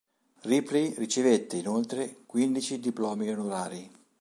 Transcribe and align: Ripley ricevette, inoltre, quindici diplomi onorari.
Ripley 0.45 0.95
ricevette, 0.97 1.57
inoltre, 1.57 2.23
quindici 2.25 2.79
diplomi 2.79 3.29
onorari. 3.29 3.87